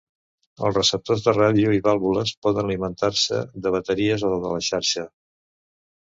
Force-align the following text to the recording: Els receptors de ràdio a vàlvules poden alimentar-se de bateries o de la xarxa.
Els 0.67 0.77
receptors 0.77 1.25
de 1.25 1.33
ràdio 1.35 1.73
a 1.75 1.81
vàlvules 1.87 2.31
poden 2.45 2.69
alimentar-se 2.69 3.41
de 3.65 3.73
bateries 3.75 4.25
o 4.31 4.31
de 4.33 4.39
la 4.55 4.63
xarxa. 4.69 5.05